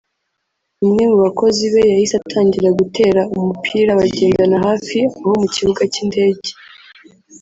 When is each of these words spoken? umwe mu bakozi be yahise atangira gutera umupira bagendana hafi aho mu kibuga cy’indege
umwe 0.85 1.03
mu 1.11 1.17
bakozi 1.25 1.63
be 1.73 1.81
yahise 1.91 2.13
atangira 2.21 2.69
gutera 2.79 3.21
umupira 3.37 3.89
bagendana 3.99 4.57
hafi 4.65 4.97
aho 5.25 5.31
mu 5.41 5.47
kibuga 5.55 5.83
cy’indege 5.93 6.49